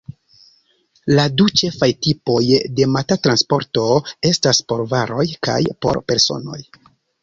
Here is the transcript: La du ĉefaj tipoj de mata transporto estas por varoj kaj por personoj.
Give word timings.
La 1.19 1.25
du 1.41 1.45
ĉefaj 1.61 1.89
tipoj 2.07 2.41
de 2.81 2.89
mata 2.95 3.19
transporto 3.29 3.87
estas 4.35 4.67
por 4.73 4.87
varoj 4.97 5.31
kaj 5.51 5.63
por 5.87 6.07
personoj. 6.13 6.65